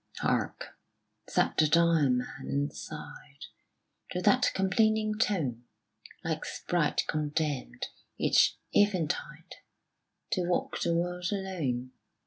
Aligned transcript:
Hark, 0.21 0.75
said 1.29 1.51
the 1.59 1.67
dying 1.67 2.17
man, 2.17 2.25
and 2.39 2.73
sighed, 2.75 3.45
To 4.09 4.21
that 4.23 4.49
complaining 4.55 5.19
tone 5.19 5.65
Like 6.23 6.43
sprite 6.43 7.03
condemned, 7.05 7.85
each 8.17 8.57
eventide, 8.75 9.57
To 10.31 10.45
walk 10.47 10.81
the 10.81 10.95
world 10.95 11.27
alone. 11.31 11.91